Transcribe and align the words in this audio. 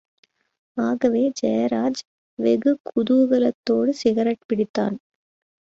ஆகவே, 0.77 1.31
ஜெயராஜ் 1.41 2.01
வெகு 2.39 2.79
குதூகலத்தோடு 2.89 3.89
சிகரெட் 3.93 4.45
பிடித்தான். 4.49 4.97